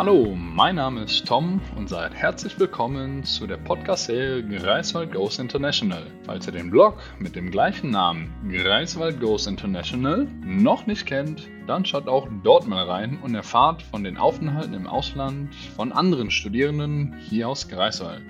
[0.00, 6.06] Hallo, mein Name ist Tom und seid herzlich willkommen zu der Podcast-Serie Greifswald Goes International.
[6.24, 11.84] Falls ihr den Blog mit dem gleichen Namen Greifswald Goes International noch nicht kennt, dann
[11.84, 17.14] schaut auch dort mal rein und erfahrt von den Aufenthalten im Ausland von anderen Studierenden
[17.28, 18.22] hier aus Greifswald.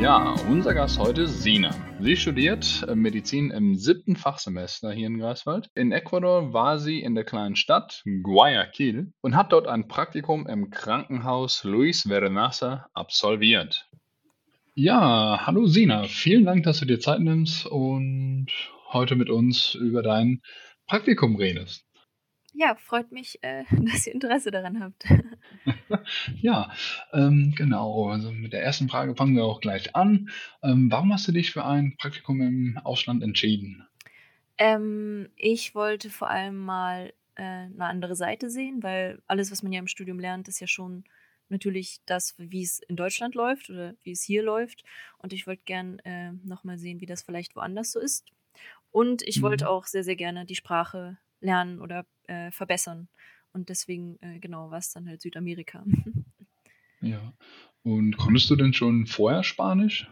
[0.00, 1.70] Ja, unser Gast heute ist Sina.
[2.00, 5.70] Sie studiert äh, Medizin im siebten Fachsemester hier in Greifswald.
[5.74, 10.70] In Ecuador war sie in der kleinen Stadt Guayaquil und hat dort ein Praktikum im
[10.70, 13.88] Krankenhaus Luis Vernasa absolviert.
[14.74, 18.48] Ja, hallo Sina, vielen Dank, dass du dir Zeit nimmst und
[18.92, 20.42] heute mit uns über dein
[20.88, 21.84] Praktikum redest.
[22.54, 25.04] Ja, freut mich, äh, dass ihr Interesse daran habt.
[26.40, 26.72] Ja,
[27.12, 28.08] ähm, genau.
[28.10, 30.30] Also mit der ersten Frage fangen wir auch gleich an.
[30.62, 33.86] Ähm, warum hast du dich für ein Praktikum im Ausland entschieden?
[34.58, 39.72] Ähm, ich wollte vor allem mal äh, 'ne andere Seite sehen, weil alles, was man
[39.72, 41.04] ja im Studium lernt, ist ja schon
[41.48, 44.84] natürlich das, wie es in Deutschland läuft oder wie es hier läuft.
[45.18, 48.26] Und ich wollte gern äh, noch mal sehen, wie das vielleicht woanders so ist.
[48.90, 49.70] Und ich wollte Mhm.
[49.70, 53.08] auch sehr, sehr gerne die Sprache lernen oder äh, verbessern.
[53.52, 55.84] Und deswegen, äh, genau, war es dann halt Südamerika.
[57.00, 57.34] Ja.
[57.84, 60.08] Und konntest du denn schon vorher Spanisch?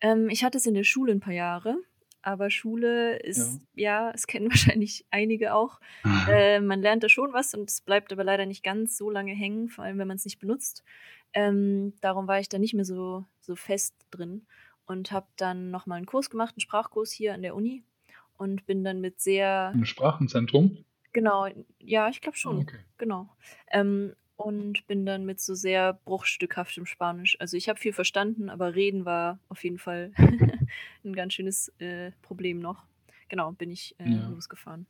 [0.00, 1.76] Ähm, ich hatte es in der Schule ein paar Jahre,
[2.22, 3.58] aber Schule Ja.
[3.58, 5.80] ist ja, es kennen wahrscheinlich einige auch,
[6.26, 9.32] äh, man lernt da schon was und es bleibt aber leider nicht ganz so lange
[9.34, 10.84] hängen, vor allem wenn man es nicht benutzt.
[11.34, 14.46] Ähm, darum war ich da nicht mehr so so fest drin
[14.86, 17.84] und habe dann noch mal 'n Kurs gemacht, 'n Sprachkurs hier an der Uni
[18.42, 20.84] und bin dann mit sehr Im Sprachenzentrum?
[21.12, 21.46] Genau,
[21.78, 22.78] ja, ich glaube schon, okay.
[22.98, 23.28] genau.
[23.70, 28.74] Ähm, und bin dann mit so sehr bruchstückhaftem Spanisch also, ich habe viel verstanden, aber
[28.74, 30.12] reden war auf jeden Fall
[31.04, 32.86] 'n ganz schönes, äh, Problem noch.
[33.28, 34.22] Genau, bin ich, äh, Ja.
[34.22, 34.86] losgefahren.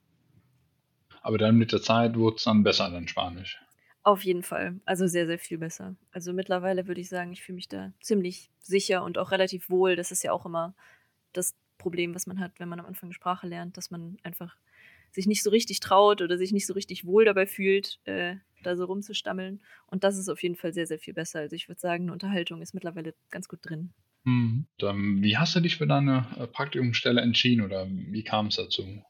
[1.21, 3.61] Aber dann mit der Zeit wurd's dann besser, dein Spanisch?
[4.05, 5.95] Auf jeden Fall, also, sehr, sehr viel besser.
[6.11, 9.95] Also, mittlerweile würde ich sagen, ich fühle mich da ziemlich sicher und auch relativ wohl.
[9.95, 10.75] Das ist ja auch immer
[11.33, 14.57] das Problem, was man hat, wenn man am Anfang Sprache lernt, dass man einfach
[15.13, 18.77] sich nicht so richtig traut oder sich nicht so richtig wohl dabei fühlt, äh, da
[18.77, 19.63] so rumzustammeln.
[19.89, 21.41] Und das ist auf jeden Fall sehr, sehr viel besser.
[21.41, 23.93] Also, ich würde sagen, 'ne Unterhaltung ist mittlerweile ganz gut drin.
[24.25, 24.67] Mhm.
[24.79, 29.03] Dann wie hast du dich für deine, äh, Praktikumsstelle entschieden oder wie kam's dazu?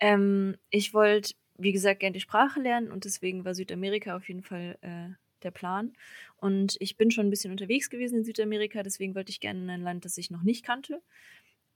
[0.00, 4.42] Ähm, ich wollte, wie gesagt, gern die Sprache lernen und deswegen war Südamerika auf jeden
[4.42, 5.08] Fall, äh,
[5.42, 5.92] der Plan.
[6.36, 9.70] Und ich bin schon 'n bisschen unterwegs gewesen in Südamerika, deswegen wollte ich gerne in
[9.70, 11.02] ein Land, das ich noch nicht kannte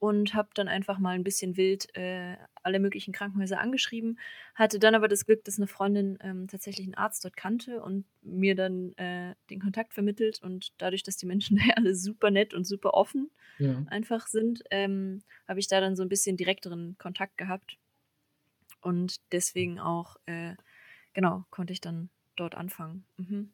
[0.00, 4.18] und habe dann einfach mal 'n bisschen wild, äh, alle möglichen Krankenhäuser angeschrieben,
[4.56, 8.06] hatte dann aber das Glück, dass 'ne Freundin, ähm, tatsächlich 'n Arzt dort kannte und
[8.22, 12.30] mir dann, äh, den Kontakt vermittelt und dadurch, dass die Menschen da ja alle super
[12.32, 13.30] nett und super offen
[13.60, 13.86] Ja.
[13.86, 17.76] einfach sind, ähm, habe ich da dann so 'n bisschen direkteren Kontakt gehabt.
[18.82, 20.54] Und deswegen auch, äh,
[21.12, 23.06] genau, konnte ich dann dort anfangen.
[23.16, 23.52] Mhm.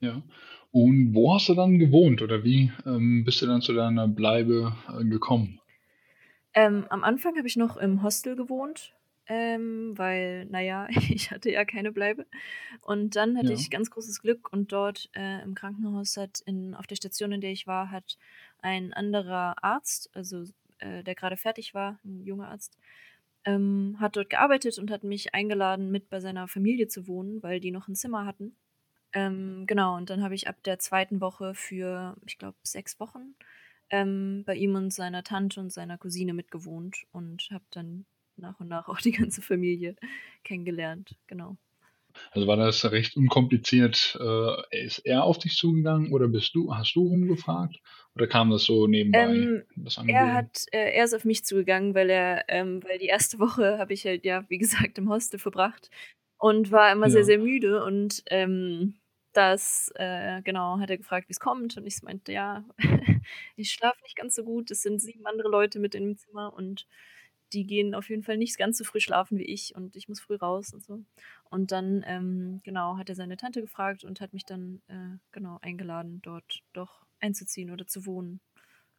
[0.00, 0.22] Ja.
[0.70, 4.74] Und wo hast du dann gewohnt oder wie, ähm, bist du dann zu deiner Bleibe,
[4.88, 5.60] äh, gekommen?
[6.54, 8.94] Ähm, am Anfang habe ich noch im Hostel gewohnt,
[9.26, 12.26] ähm, weil, na ja, ich hatte ja keine Bleibe.
[12.80, 13.54] Und dann hatte Ja.
[13.54, 17.40] ich ganz großes Glück und dort, äh, im Krankenhaus hat in auf der Station, in
[17.40, 18.18] der ich war, hat
[18.60, 20.44] ein anderer Arzt, also,
[20.78, 22.78] äh, der grade fertig war, 'n junger Arzt,
[23.44, 27.60] ähm, hat dort gearbeitet und hat mich eingeladen, mit bei seiner Familie zu wohnen, weil
[27.60, 28.56] die noch 'n Zimmer hatten.
[29.18, 31.20] Ähm, genau, und dann habe ich ab der 2.
[31.20, 33.34] Woche für, ich glaube, 6 Wochen,
[33.90, 38.68] ähm, bei ihm und seiner Tante und seiner Cousine mitgewohnt und habe dann nach und
[38.68, 39.96] nach auch die ganze Familie
[40.44, 41.56] kennengelernt, genau.
[42.32, 44.16] Also, war das recht unkompliziert?
[44.20, 47.80] Äh, ist er auf dich zugegangen oder bist du hast du rumgefragt
[48.14, 51.94] oder kam das so nebenbei, Ähm, das er hat äh, er ist auf mich zugegangen,
[51.94, 55.38] weil er ähm, weil die erste Woche habe ich halt, ja, wie gesagt, im Hostel
[55.38, 55.90] verbracht
[56.38, 57.24] und war immer sehr, Ja.
[57.24, 58.94] sehr müde und, ähm,
[59.38, 62.64] das äh, genau, hat er gefragt, wie's kommt und ich meinte: „Ja,
[63.56, 64.70] ich schlafe nicht ganz so gut.
[64.70, 66.86] Es sind 7 andere Leute mit im Zimmer und
[67.54, 70.20] die gehen auf jeden Fall nicht ganz so früh schlafen wie ich und ich muss
[70.20, 71.00] früh raus“ und so.
[71.50, 75.58] Und dann, ähm, genau, hat er seine Tante gefragt und hat mich dann, äh, genau,
[75.62, 78.40] eingeladen, dort doch einzuziehen oder zu wohnen.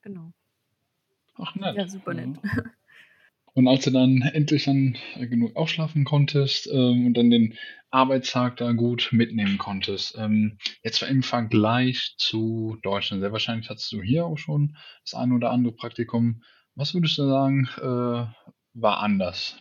[0.03, 0.33] Genau.
[1.39, 2.37] Ach Ja, nett, super nett.
[2.43, 2.63] ja.
[3.59, 7.57] Und als du dann endlich dann, äh, genug ausschlafen konntest, ähm, und dann den
[7.91, 14.01] Arbeitstag da gut mitnehmen konntest, ähm, jetzt im Vergleich zu Deutschland, sehr wahrscheinlich hattest du
[14.01, 16.41] hier auch schon das ein oder andere Praktikum.
[16.75, 18.31] Was würdest du sagen, äh,
[18.75, 19.57] war anders?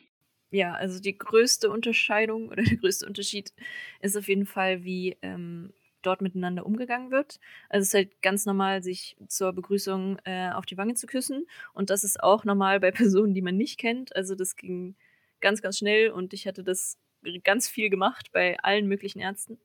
[0.53, 3.53] Ja, also, die größte Unterscheidung oder der größte Unterschied
[4.01, 5.73] ist auf jeden Fall, wie, ähm,
[6.03, 7.39] dort miteinander umgegangen wird.
[7.69, 11.47] Also, es ist halt ganz normal, sich zur Begrüßung, äh, auf die Wange zu küssen
[11.75, 12.91] und das ist auch normal bei
[13.23, 14.15] Personen, die man nicht kennt.
[14.17, 14.97] Also, das ging
[15.41, 16.99] ganz, ganz schnell und ich hatte das
[17.45, 19.59] ganz viel gemacht bei allen möglichen Ärzten.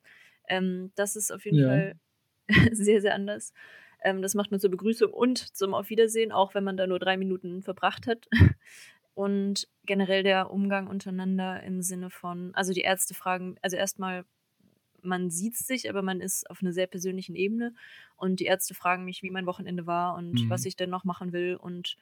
[0.47, 1.67] Ähm, das ist auf jeden Ja.
[1.67, 1.93] Fall
[2.71, 3.53] sehr, sehr anders.
[4.03, 6.99] Ähm, das macht man zur Begrüßung und zum Auf Wiedersehen, auch wenn man da nur
[6.99, 8.27] drei Minuten verbracht hat.
[9.15, 14.25] Und generell der Umgang untereinander im Sinne von, also die Ärzte fragen, also erstmal,
[15.03, 17.73] man sieht sich, aber man ist auf einer sehr persönlichen Ebene.
[18.15, 20.49] Und die Ärzte fragen mich, wie mein Wochenende war und Mhm.
[20.49, 21.55] was ich denn noch machen will.
[21.55, 21.97] Und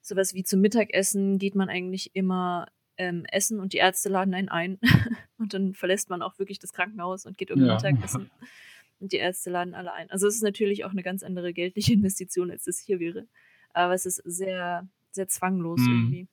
[0.00, 2.66] sowas wie zum Mittagessen geht man eigentlich immer
[2.98, 4.78] ähm, essen und die Ärzte laden einen ein.
[5.38, 7.74] und dann verlässt man auch wirklich das Krankenhaus und geht irgendwie Ja.
[7.76, 8.30] Mittagessen.
[9.00, 10.08] Und die Ärzte laden alle ein.
[10.12, 13.26] Also es ist natürlich auch eine ganz andere geldliche Investition, als das hier wäre.
[13.72, 15.90] Aber es ist sehr, sehr zwanglos Mhm.
[15.90, 16.26] irgendwie.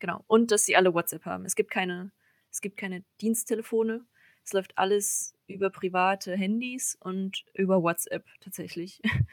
[0.00, 0.24] Genau.
[0.26, 1.44] Und dass sie alle WhatsApp haben.
[1.44, 2.10] Es gibt keine,
[2.50, 4.04] es gibt keine Diensttelefone.
[4.46, 9.00] Es läuft alles über private Handys und über WhatsApp tatsächlich.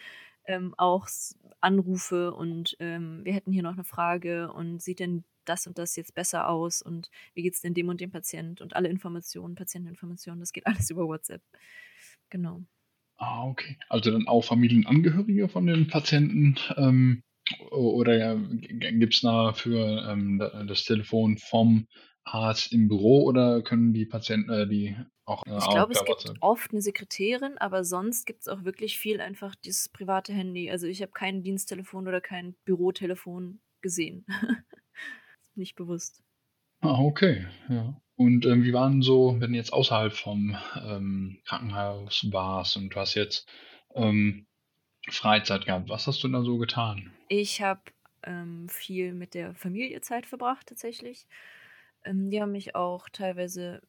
[0.45, 1.07] ähm, auch
[1.61, 5.95] Anrufe und ähm, wir hätten hier noch eine Frage und sieht denn das und das
[5.95, 10.39] jetzt besser aus und wie geht's denn dem und dem Patient und alle Informationen, Patienteninformationen,
[10.39, 11.43] das geht alles über WhatsApp.
[12.31, 12.63] Genau.
[13.17, 13.77] Ah, okay.
[13.89, 17.23] Also dann auch Familienangehörige von den Patienten ähm,
[17.71, 21.87] oder gibt es dafür ähm, da- das Telefon vom
[22.25, 26.33] Arzt im Büro oder können die Patienten äh, die auch, äh, Ich glaube, es gibt
[26.41, 30.69] oft eine Sekretärin, aber sonst gibt es auch wirklich viel einfach dieses private Handy.
[30.69, 34.25] Also ich habe kein Diensttelefon oder kein Bürotelefon gesehen.
[35.55, 36.21] Nicht bewusst.
[36.81, 38.01] Ah, okay, ja.
[38.15, 42.99] Und ähm, wie waren so, wenn du jetzt außerhalb vom ähm, Krankenhaus warst und du
[42.99, 43.47] hast jetzt
[43.95, 44.45] ähm,
[45.09, 47.11] Freizeit gehabt, was hast du da so getan?
[47.27, 47.81] Ich habe
[48.23, 51.27] ähm, viel mit der Familie Zeit verbracht tatsächlich.
[52.05, 53.81] Ähm, die haben mich auch teilweise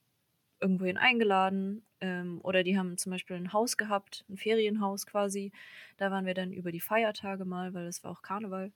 [0.61, 5.53] irgendwohin eingeladen ähm, oder die haben zum Beispiel ein Haus gehabt, ein Ferienhaus quasi.
[5.99, 8.73] Da waren wir dann über die Feiertage mal, weil es war auch Karneval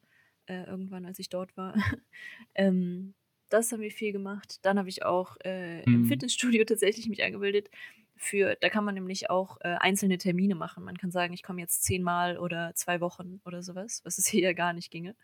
[0.47, 1.75] äh, irgendwann, als ich dort war.
[2.55, 3.15] ähm,
[3.49, 4.59] das haben wir viel gemacht.
[4.63, 6.05] Dann habe ich auch äh, im Mhm.
[6.05, 7.71] Fitnessstudio tatsächlich mich angemeldet.
[8.17, 10.85] Für, da kann man nämlich auch äh, einzelne Termine machen.
[10.85, 14.43] Man kann sagen, ich komme jetzt zehnmal oder zwei Wochen oder sowas, was es hier
[14.43, 15.15] ja gar nicht ginge.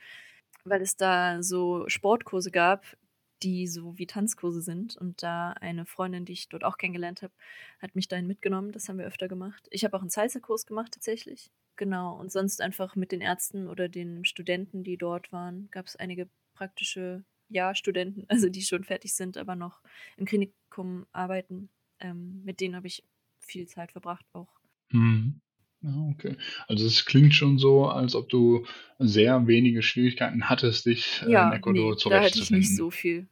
[0.64, 2.96] Weil es da so Sportkurse gab,
[3.44, 4.96] die so wie Tanzkurse sind.
[4.96, 7.34] Und da eine Freundin, die ich dort auch kennengelernt habe,
[7.80, 8.72] hat mich dahin mitgenommen.
[8.72, 9.66] Das haben wir öfter gemacht.
[9.70, 11.50] Ich habe auch einen Salsa-Kurs gemacht tatsächlich.
[11.76, 12.18] Genau.
[12.18, 16.28] Und sonst einfach mit den Ärzten oder den Studenten, die dort waren, gab es einige
[16.54, 19.82] praktische Ja-Studenten, also die schon fertig sind, aber noch
[20.16, 21.70] im Klinikum arbeiten.
[22.00, 23.04] Ähm, mit denen habe ich
[23.40, 24.60] viel Zeit verbracht auch.
[24.92, 25.40] Mhm.
[25.82, 26.36] Ja, okay.
[26.66, 28.66] Also es klingt schon so, als ob du
[28.98, 32.76] sehr wenige Schwierigkeiten hattest, dich äh, in Ja, Ecuador nee, da hatte ich nicht zurechtzufinden.
[32.76, 33.28] so viel,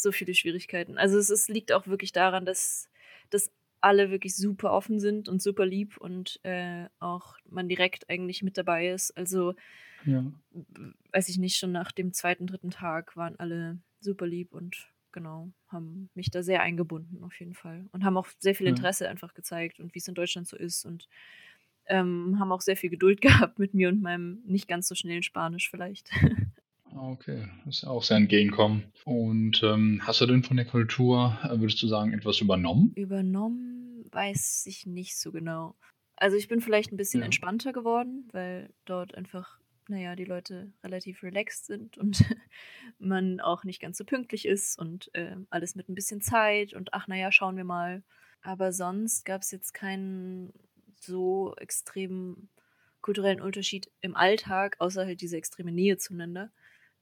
[0.00, 0.98] so viele Schwierigkeiten.
[0.98, 2.88] Also es ist, liegt auch wirklich daran, dass,
[3.30, 3.50] dass
[3.80, 8.58] alle wirklich super offen sind und super lieb und äh, auch man direkt eigentlich mit
[8.58, 9.16] dabei ist.
[9.16, 9.54] Also
[10.04, 10.22] Ja.
[11.12, 15.50] weiß ich nicht, schon nach dem zweiten, dritten Tag waren alle super lieb und genau,
[15.68, 17.86] haben mich da sehr eingebunden auf jeden Fall.
[17.92, 18.68] Und haben auch sehr viel Ja.
[18.68, 21.08] Interesse einfach gezeigt und wie es in Deutschland so ist und
[21.86, 25.22] ähm, haben auch sehr viel Geduld gehabt mit mir und meinem nicht ganz so schnellen
[25.22, 26.10] Spanisch vielleicht.
[26.98, 28.84] Ah, Okay, das ist ja auch sehr entgegenkommen.
[29.04, 32.92] Und ähm, hast du denn von der Kultur, äh, würdest du sagen, etwas übernommen?
[32.96, 35.76] Übernommen weiß ich nicht so genau.
[36.16, 37.26] Also ich bin vielleicht ein bisschen Ja.
[37.26, 42.24] entspannter geworden, weil dort einfach, naja, die Leute relativ relaxed sind und
[42.98, 46.92] man auch nicht ganz so pünktlich ist und äh, alles mit ein bisschen Zeit und
[46.94, 48.02] ach, naja, schauen wir mal.
[48.42, 50.52] Aber sonst gab es jetzt keinen
[51.00, 52.50] so extremen
[53.00, 56.50] kulturellen Unterschied im Alltag, außer halt diese extreme Nähe zueinander,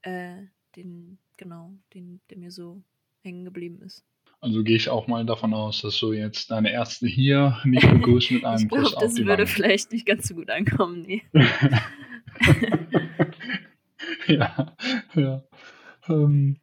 [0.03, 0.43] äh,
[0.77, 2.83] den, genau, den, der mir so
[3.23, 4.05] hängen geblieben ist.
[4.41, 8.33] Also gehe ich auch mal davon aus, dass du jetzt deine Ärzte hier nicht begrüßt
[8.33, 9.47] mit Ich einem Kuss glaube, auf das würde Wange.
[9.47, 11.23] vielleicht nicht ganz so gut ankommen, nee.
[14.27, 14.77] ja,
[15.15, 15.43] ja.
[16.09, 16.59] Ähm,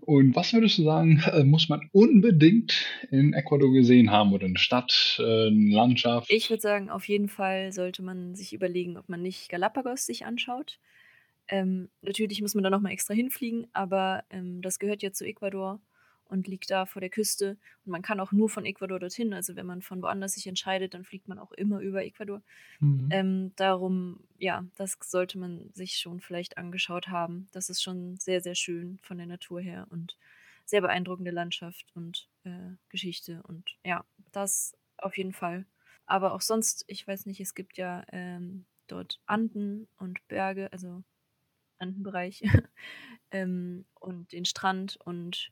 [0.00, 4.58] und was würdest du sagen, äh, muss man unbedingt in Ecuador gesehen haben oder eine
[4.58, 6.30] Stadt, äh, eine Landschaft?
[6.30, 10.24] Ich würde sagen, auf jeden Fall sollte man sich überlegen, ob man nicht Galapagos sich
[10.24, 10.78] anschaut.
[11.48, 15.80] Ähm, natürlich muss man da nochmal extra hinfliegen, aber ähm, das gehört ja zu Ecuador
[16.28, 17.56] und liegt da vor der Küste.
[17.84, 19.32] Und man kann auch nur von Ecuador dorthin.
[19.32, 22.42] Also wenn man von woanders sich entscheidet, dann fliegt man auch immer über Ecuador.
[22.80, 23.08] Mhm.
[23.10, 27.48] Ähm, darum, ja, das sollte man sich schon vielleicht angeschaut haben.
[27.52, 30.16] Das ist schon sehr, sehr schön von der Natur her und
[30.66, 33.42] sehr beeindruckende Landschaft und äh, Geschichte.
[33.48, 35.64] Und ja, das auf jeden Fall.
[36.04, 41.02] Aber auch sonst, ich weiß nicht, es gibt ja ähm, dort Anden und Berge, also
[41.78, 42.42] Andenbereich
[43.30, 45.50] ähm, und den Strand und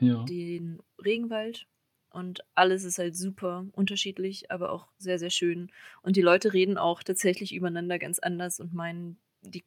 [0.00, 0.24] Ja.
[0.28, 1.66] den Regenwald.
[2.10, 5.70] Und alles ist halt super unterschiedlich, aber auch sehr, sehr schön.
[6.02, 9.64] Und die Leute reden auch tatsächlich übereinander ganz anders und meinen, die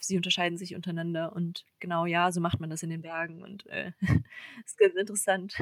[0.00, 3.66] sie unterscheiden sich untereinander und genau, ja, so macht man das in den Bergen und
[3.66, 3.92] äh,
[4.66, 5.54] ist ganz interessant.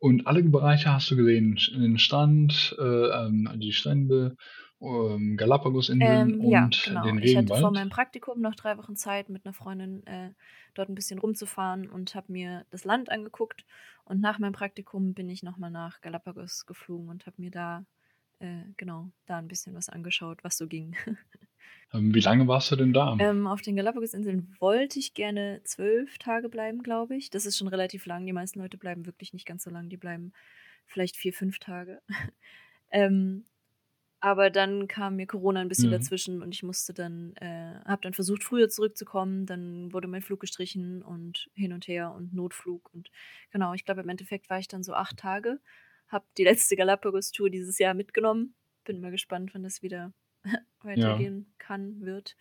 [0.00, 1.58] Und alle Bereiche hast du gesehen?
[1.72, 4.36] den Strand, äh, ähm, die Strände,
[4.82, 7.02] ähm, Galapagosinseln Ähm, ja, und genau.
[7.02, 7.72] den Ich hatte vor Regenwald?
[7.72, 10.32] meinem Praktikum noch drei Wochen Zeit, mit einer Freundin äh,
[10.74, 13.64] dort ein bisschen rumzufahren und habe mir das Land angeguckt.
[14.04, 17.86] Und nach meinem Praktikum bin ich nochmal nach Galapagos geflogen und habe mir da,
[18.40, 20.96] äh, genau, da ein bisschen was angeschaut, was so ging.
[21.92, 23.16] Ähm, wie lange warst du denn da?
[23.18, 27.30] Ähm, auf den Galapagosinseln wollte ich gerne zwölf Tage bleiben, glaube ich.
[27.30, 28.26] Das ist schon relativ lang.
[28.26, 29.88] Die meisten Leute bleiben wirklich nicht ganz so lang.
[29.88, 30.32] Die bleiben
[30.86, 32.02] vielleicht vier, fünf Tage.
[32.90, 33.44] ähm,
[34.22, 35.98] aber dann kam mir Corona ein bisschen Ja.
[35.98, 39.46] dazwischen und ich musste dann, äh, habe dann versucht, früher zurückzukommen.
[39.46, 42.92] Dann wurde mein Flug gestrichen und hin und her und Notflug.
[42.94, 43.10] Und
[43.50, 45.60] genau, ich glaube, im Endeffekt war ich dann so acht Tage.
[46.08, 48.54] Habe die letzte Galapagos-Tour dieses Jahr mitgenommen.
[48.84, 50.12] Bin mal gespannt, wann das wieder
[50.94, 51.18] Ja.
[51.20, 52.36] weitergehen kann, wird.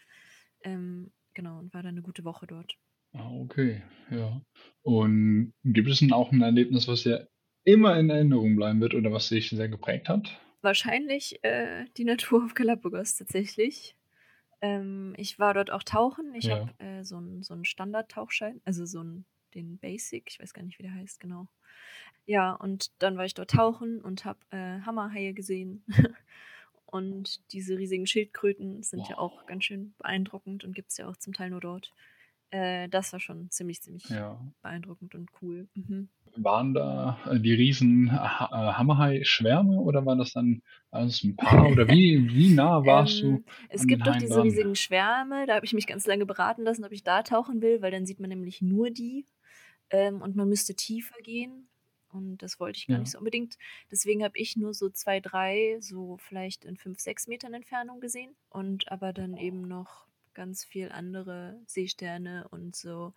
[0.63, 2.77] Ähm, genau, und war dann eine gute Woche dort.
[3.13, 4.41] Ah, okay, ja.
[4.83, 7.29] Und gibt es denn auch ein Erlebnis, was dir
[7.65, 10.39] immer in Erinnerung bleiben wird oder was dich sehr geprägt hat?
[10.61, 13.95] Wahrscheinlich äh, die Natur auf Galapagos tatsächlich.
[14.61, 16.35] Ähm, ich war dort auch tauchen.
[16.35, 16.51] Ich Ja.
[16.51, 19.25] habe äh, so einen so Standard-Tauchschein, also so 'n
[19.55, 21.47] den Basic, ich weiß gar nicht, wie der heißt, genau.
[22.25, 25.85] Ja, und dann war ich dort tauchen und habe äh, Hammerhaie gesehen.
[26.85, 29.47] und diese riesigen Schildkröten sind ja auch Wow.
[29.47, 31.93] ganz schön beeindruckend und gibt es ja auch zum Teil nur dort.
[32.51, 34.51] Äh, das war schon ziemlich, ziemlich Ja.
[34.61, 35.67] beeindruckend und cool.
[35.73, 36.09] Mhm.
[36.35, 41.67] Waren da äh, die riesen Ha äh, Hammerhai-Schwärme oder war das dann alles ein Paar?
[41.71, 44.43] Oder wie wie nah warst du Ähm, es gibt doch diese dran?
[44.43, 47.81] riesigen Schwärme, da habe ich mich ganz lange beraten lassen, ob ich da tauchen will,
[47.81, 49.27] weil dann sieht man nämlich nur die,
[49.91, 51.69] ähm, und man müsste tiefer gehen
[52.09, 53.13] und das wollte ich gar nicht Ja.
[53.13, 53.57] so unbedingt.
[53.91, 58.35] Deswegen habe ich nur so 2, 3, so vielleicht in 5, 6 Metern Entfernung gesehen
[58.49, 63.13] und aber dann eben noch ganz viel andere Seesterne und so,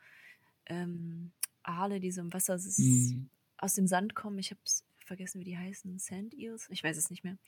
[0.67, 3.29] ähm, Aale, die so im Wasser Mhm.
[3.59, 4.39] aus dem Sand kommen.
[4.39, 5.99] Ich habe es vergessen, wie die heißen.
[5.99, 6.69] Sand Eels?
[6.71, 7.39] Ich weiß es nicht mehr.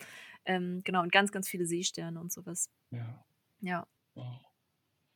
[0.47, 2.71] Ähm, genau, und ganz, ganz viele Seesterne und so was.
[2.91, 3.25] Ja.
[3.61, 3.87] Ja.
[4.17, 4.41] Wow.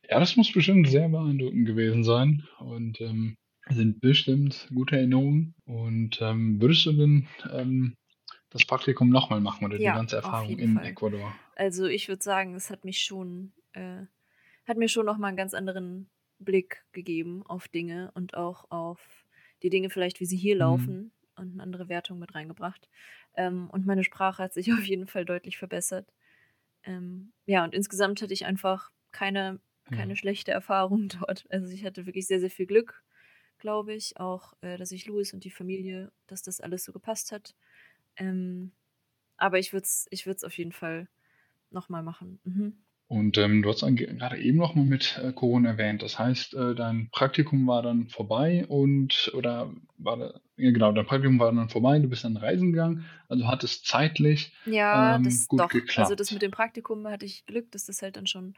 [0.09, 3.37] Ja, das muss bestimmt sehr beeindruckend gewesen sein und, ähm,
[3.69, 5.55] sind bestimmt gute Erinnerungen.
[5.65, 7.95] Und, ähm, würdest du denn, ähm,
[8.51, 10.83] das Praktikum noch mal machen oder die Ja, ganze auf Erfahrung in Fall.
[10.83, 11.39] Ecuador?
[11.55, 14.05] Also, ich würde sagen, es hat mich schon äh,
[14.67, 19.25] hat mir schon noch mal 'n ganz anderen Blick gegeben auf Dinge und auch auf
[19.63, 20.95] die Dinge vielleicht, wie sie hier Mhm.
[20.95, 22.89] laufen und 'ne andere Wertung mit reingebracht.
[23.35, 26.13] Ähm, und meine Sprache hat sich auf jeden Fall deutlich verbessert.
[26.83, 30.17] Ähm, ja, und insgesamt hatte ich einfach keine keine Ja.
[30.17, 31.45] schlechte Erfahrung dort.
[31.51, 33.03] Also, ich hatte wirklich sehr, sehr viel Glück,
[33.59, 37.31] glaube ich, auch, äh, dass ich Louis und die Familie dass das alles so gepasst
[37.33, 37.55] hat.
[38.17, 38.73] Ähm,
[39.37, 41.09] aber ich würde es ich würde es auf jeden Fall
[41.71, 42.41] noch mal machen.
[42.45, 42.83] Mhm.
[43.11, 46.01] Und, ähm, du hast dann ge grade eben noch mal mit, äh, Corona erwähnt.
[46.01, 51.05] Das heißt, äh, dein Praktikum war dann vorbei und oder war da ja genau, dein
[51.05, 55.23] Praktikum war dann vorbei, du bist dann reisen gegangen, also hat es zeitlich, Ja, ähm,
[55.23, 55.71] das gut doch.
[55.95, 56.31] Also, das geklappt.
[56.31, 58.53] mit dem Praktikum hatte ich Glück, dass das halt dann schon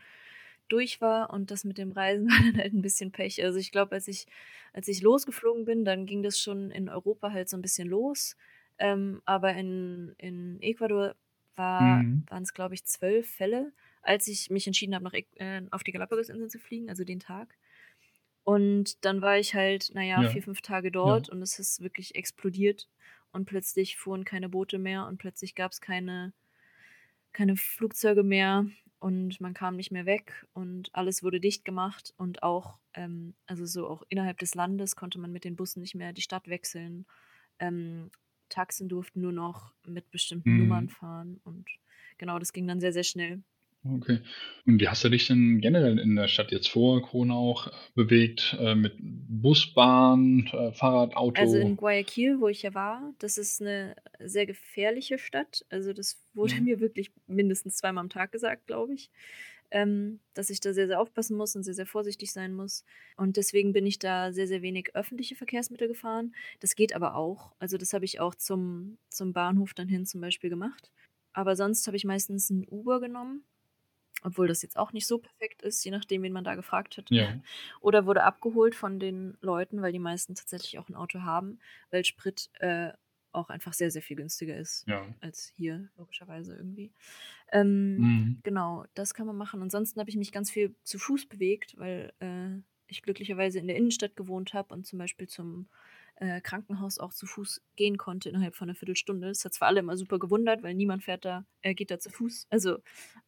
[0.69, 3.43] durch war und das mit dem Reisen war dann halt 'n bisschen Pech.
[3.43, 4.25] Also, ich glaube, als ich
[4.73, 8.35] als ich losgeflogen bin, dann ging das schon in Europa halt so 'n bisschen los.
[8.79, 11.15] Ähm, aber in in Ecuador
[11.55, 12.23] war Mhm.
[12.27, 16.49] waren's, glaube ich, 12 Fälle, als ich mich entschieden habe, nach äh, auf die Galapagosinseln
[16.49, 17.57] zu fliegen, also den Tag.
[18.43, 20.25] Und dann war ich halt, na ja, Ja.
[20.25, 21.17] 4, 5 Tage Ja.
[21.17, 22.89] dort und es ist wirklich explodiert
[23.31, 26.33] und plötzlich fuhren keine Boote mehr und plötzlich gab's keine
[27.31, 28.65] keine Flugzeuge mehr
[28.99, 33.65] und man kam nicht mehr weg und alles wurde dicht gemacht und auch ähm, also
[33.65, 37.05] so auch innerhalb des Landes konnte man mit den Bussen nicht mehr die Stadt wechseln.
[37.59, 38.11] Ähm,
[38.49, 40.89] Taxen durften nur noch mit bestimmten Nummern Mhm.
[40.89, 41.69] fahren und
[42.17, 43.43] genau, das ging dann sehr, sehr schnell.
[43.85, 44.21] Okay.
[44.65, 47.71] Und wie hast du dich denn generell in der Stadt jetzt vor Corona auch, äh,
[47.95, 51.77] bewegt, äh, mit Bus, Bahn, äh, Fahrrad, Also, in Auto?
[51.77, 55.65] Guayaquil, wo ich ja war, das ist 'ne sehr gefährliche Stadt.
[55.69, 56.63] Also, das wurde Ja.
[56.63, 59.09] mir wirklich mindestens zweimal am Tag gesagt, glaube ich,
[59.71, 62.85] ähm, dass ich da sehr, sehr aufpassen muss und sehr, sehr vorsichtig sein muss.
[63.17, 66.35] Und deswegen bin ich da sehr, sehr wenig öffentliche Verkehrsmittel gefahren.
[66.59, 67.55] Das geht aber auch.
[67.59, 70.91] Also, das habe ich auch zum zum Bahnhof dann hin zum Beispiel gemacht.
[71.33, 73.43] Aber sonst habe ich meistens 'n Uber genommen,
[74.23, 77.11] obwohl das jetzt auch nicht so perfekt ist, je nachdem, wen man da gefragt hat.
[77.11, 77.43] Ja.
[77.81, 81.59] Oder wurde abgeholt von den Leuten, weil die meisten tatsächlich auch 'n Auto haben,
[81.91, 82.93] weil Sprit, äh,
[83.31, 85.13] auch einfach sehr, sehr viel günstiger ist Ja.
[85.21, 86.93] als hier logischerweise irgendwie.
[87.51, 88.43] Ähm, Mhm.
[88.43, 89.61] genau, das kann man machen.
[89.61, 93.77] Ansonsten habe ich mich ganz viel zu Fuß bewegt, weil, äh, ich glücklicherweise in der
[93.77, 95.69] Innenstadt gewohnt habe und zum Beispiel zum
[96.15, 99.27] äh, Krankenhaus auch zu Fuß gehen konnte innerhalb von einer Viertelstunde.
[99.29, 102.09] Das hat zwar alle immer super gewundert, weil niemand fährt da, äh, geht da zu
[102.09, 102.47] Fuß.
[102.49, 102.79] Also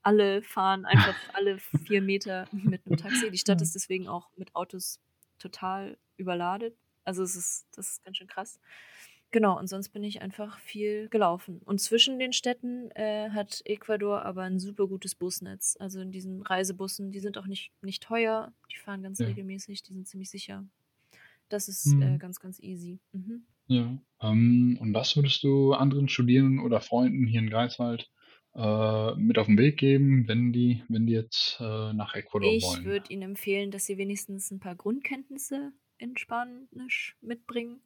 [0.02, 3.32] alle fahren einfach alle vier Meter mit einem Taxi.
[3.32, 5.00] Die Stadt ist deswegen auch mit Autos
[5.40, 6.78] total überladet.
[7.04, 8.60] Also es ist, das ist ganz schön krass.
[9.32, 11.60] Genau, und sonst bin ich einfach viel gelaufen.
[11.66, 15.76] Und zwischen den Städten äh, hat Ecuador aber ein super gutes Busnetz.
[15.80, 19.26] Also in diesen Reisebussen, die sind auch nicht, nicht teuer, die fahren ganz Ja.
[19.28, 20.64] regelmäßig, die sind ziemlich sicher.
[21.56, 22.20] Das ist äh, Mhm.
[22.20, 23.00] ganz, ganz easy.
[23.14, 23.46] Mhm.
[23.68, 24.00] Ja.
[24.22, 28.12] Ähm, und was würdest du anderen Studierenden oder Freunden hier in Greifswald
[28.56, 32.62] äh, mit auf den Weg geben, wenn die, wenn die jetzt äh, nach Ecuador Ich
[32.62, 32.84] wollen?
[32.84, 37.82] würde Ihnen empfehlen, dass Sie wenigstens ein paar Grundkenntnisse in Spanisch mitbringen,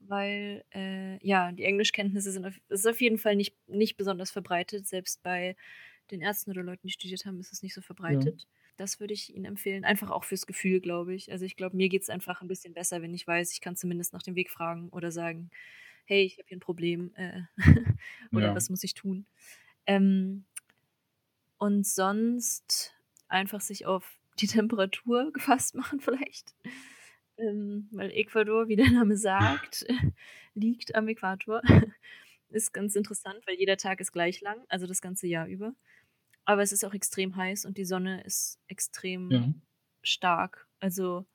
[0.00, 4.86] weil äh, ja, die Englischkenntnisse sind auf, ist auf jeden Fall nicht, nicht besonders verbreitet.
[4.86, 5.56] Selbst bei
[6.10, 8.46] den Ärzten oder Leuten, die studiert haben, ist es nicht so verbreitet.
[8.78, 9.84] Das würde ich Ihnen empfehlen.
[9.84, 11.30] Einfach auch fürs Gefühl, glaube ich.
[11.32, 13.76] Also ich glaube, mir geht es einfach ein bisschen besser, wenn ich weiß, ich kann
[13.76, 15.50] zumindest nach dem Weg fragen oder sagen,
[16.06, 17.42] hey, ich habe hier ein Problem äh,
[18.32, 18.54] oder Ja.
[18.54, 19.26] was muss ich tun.
[19.86, 20.44] Ähm,
[21.58, 22.94] und sonst
[23.28, 26.54] einfach sich auf die Temperatur gefasst machen vielleicht.
[27.36, 29.86] Ähm, weil Ecuador, wie der Name sagt,
[30.54, 31.62] liegt am Äquator.
[32.50, 35.74] ist ganz interessant, weil jeder Tag ist gleich lang, also das ganze Jahr über.
[36.48, 39.52] Aber es ist auch extrem heiß und die Sonne ist extrem Ja.
[40.02, 40.66] stark.
[40.80, 41.26] Also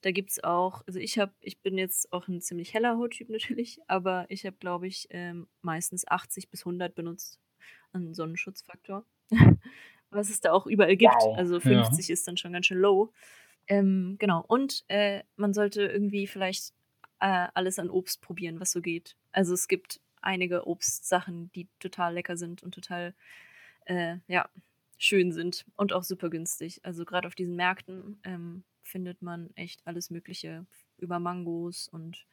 [0.00, 3.28] da gibt es auch, also ich habe, ich bin jetzt auch ein ziemlich heller Hauttyp
[3.28, 7.38] natürlich, aber ich habe, glaube ich, ähm, meistens 80 bis 100 benutzt
[7.92, 9.04] an Sonnenschutzfaktor.
[10.10, 11.12] Was es da auch überall gibt.
[11.14, 11.36] Wow.
[11.36, 11.88] Also Ja.
[11.88, 13.12] 50 ist dann schon ganz schön low.
[13.68, 14.44] Ähm, genau.
[14.48, 16.72] Und äh, man sollte irgendwie vielleicht
[17.20, 19.16] äh, alles an Obst probieren, was so geht.
[19.32, 23.14] Also es gibt einige Obstsachen, die total lecker sind und total
[23.86, 24.48] äh, ja,
[24.98, 26.80] schön sind und auch super günstig.
[26.84, 30.66] Also gerade auf diesen Märkten ähm, findet man echt alles Mögliche
[30.98, 32.26] über Mangos und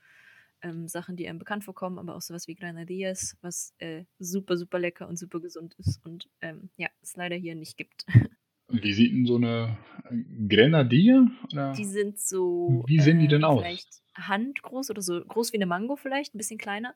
[0.61, 4.77] ähm, Sachen, die einem bekannt vorkommen, aber auch sowas wie Granadillas, was äh, super, super
[4.79, 8.05] lecker und super gesund ist und ähm, ja, es leider hier nicht gibt.
[8.71, 9.79] Wie sieht denn so eine
[10.11, 11.31] äh, Grenadille?
[11.51, 11.73] Oder?
[11.73, 13.61] Die sind so Wie sehen die äh, denn aus?
[13.61, 16.95] vielleicht handgroß oder so groß wie eine Mango vielleicht, ein bisschen kleiner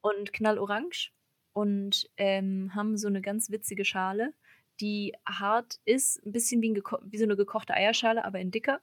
[0.00, 1.10] und knallorange
[1.52, 4.34] und ähm, haben so eine ganz witzige Schale,
[4.80, 8.80] die hart ist, ein bisschen wie, ein wie so eine gekochte Eierschale, aber in dicker.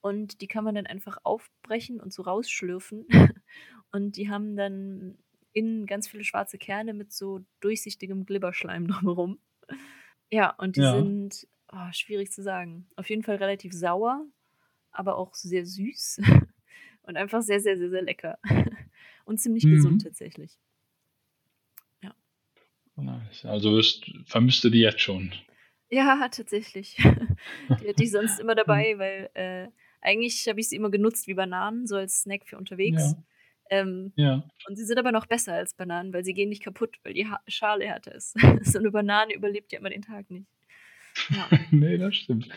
[0.00, 3.06] Und die kann man dann einfach aufbrechen und so rausschlürfen.
[3.92, 5.18] Und die haben dann
[5.52, 9.38] innen ganz viele schwarze Kerne mit so durchsichtigem Glibberschleim drumherum.
[10.30, 10.84] Ja, und die Ja.
[10.84, 12.88] sind oh, schwierig zu sagen.
[12.96, 14.26] Auf jeden Fall relativ sauer,
[14.92, 16.20] aber auch sehr süß
[17.02, 18.38] und einfach sehr, sehr, sehr, sehr lecker.
[19.26, 19.68] Und ziemlich Mhm.
[19.68, 20.58] gesund tatsächlich.
[22.96, 23.44] Nice.
[23.44, 25.32] Also ist, vermisst du die jetzt schon?
[25.90, 26.96] Ja, tatsächlich.
[27.80, 29.68] Die hatte ich sonst immer dabei, weil äh,
[30.00, 33.14] eigentlich habe ich sie immer genutzt wie Bananen, so als Snack für unterwegs.
[33.70, 34.44] Ähm, Ja.
[34.68, 37.26] und sie sind aber noch besser als Bananen, weil sie gehen nicht kaputt, weil die
[37.26, 38.34] ha Schale härter ist.
[38.62, 40.46] so eine Banane überlebt ja immer den Tag nicht.
[41.30, 41.48] Ja.
[41.70, 42.48] nee, das stimmt.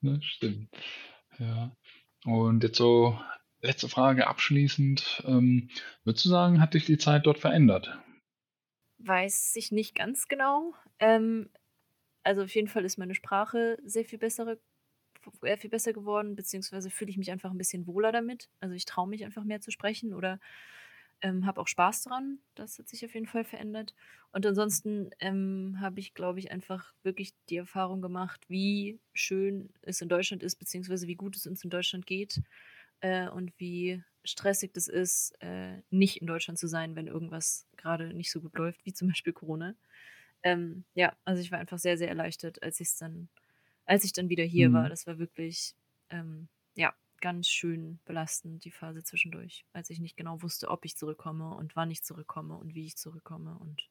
[0.00, 0.68] Das stimmt.
[1.38, 1.76] Ja.
[2.24, 3.18] Und jetzt so,
[3.60, 5.22] letzte Frage abschließend.
[5.26, 5.68] Ähm,
[6.04, 7.98] würdest du sagen, hat dich die Zeit dort verändert?
[9.06, 10.74] Weiß ich nicht ganz genau.
[10.98, 11.50] Ähm,
[12.24, 14.60] also auf jeden Fall ist meine Sprache sehr viel bessere,
[15.42, 18.50] sehr viel besser geworden, beziehungsweise fühle ich mich einfach ein bisschen wohler damit.
[18.60, 20.40] Also ich traue mich einfach mehr zu sprechen oder
[21.22, 22.40] ähm, habe auch Spaß dran.
[22.54, 23.94] Das hat sich auf jeden Fall verändert.
[24.32, 30.00] Und ansonsten ähm, habe ich, glaube ich, einfach wirklich die Erfahrung gemacht, wie schön es
[30.02, 32.42] in Deutschland ist, beziehungsweise wie gut es uns in Deutschland geht
[33.04, 38.14] äh, und wie stressig das ist, äh, nicht in Deutschland zu sein, wenn irgendwas gerade
[38.14, 39.74] nicht so gut läuft, wie zum Beispiel Corona.
[40.42, 43.28] Ähm, ja, also ich war einfach sehr, sehr erleichtert, als ich dann,
[43.86, 44.74] als ich dann wieder hier Mhm.
[44.74, 44.88] war.
[44.88, 45.74] Das war wirklich,
[46.10, 50.96] ähm, ja, ganz schön belastend, die Phase zwischendurch, als ich nicht genau wusste, ob ich
[50.96, 53.88] zurückkomme und wann ich zurückkomme und wie ich zurückkomme und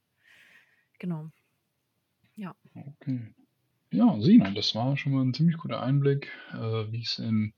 [1.00, 1.32] genau.
[2.36, 2.56] Ja.
[2.76, 3.34] Okay.
[3.92, 7.54] Ja, Sina, das war schon mal ein ziemlich guter Einblick, äh, wie es in